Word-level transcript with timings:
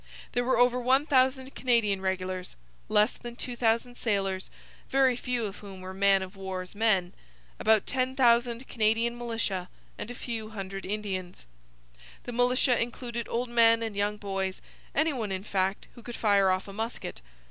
There 0.31 0.43
were 0.43 0.57
over 0.57 0.79
1,000 0.79 1.53
Canadian 1.53 2.01
regulars; 2.01 2.55
less 2.89 3.15
than 3.19 3.35
2,000 3.35 3.95
sailors, 3.95 4.49
very 4.89 5.15
few 5.15 5.45
of 5.45 5.57
whom 5.57 5.79
were 5.81 5.93
man 5.93 6.23
of 6.23 6.35
war's 6.35 6.73
men; 6.73 7.13
about 7.59 7.85
10,000 7.85 8.67
Canadian 8.67 9.15
militia, 9.15 9.69
and 9.99 10.09
a 10.09 10.15
few 10.15 10.49
hundred 10.49 10.87
Indians. 10.87 11.45
The 12.23 12.33
militia 12.33 12.81
included 12.81 13.27
old 13.29 13.49
men 13.49 13.83
and 13.83 13.95
young 13.95 14.17
boys, 14.17 14.59
any 14.95 15.13
one, 15.13 15.31
in 15.31 15.43
fact, 15.43 15.85
who 15.93 16.01
could 16.01 16.15
fire 16.15 16.49
off 16.49 16.67
a 16.67 16.73
musket. 16.73 17.21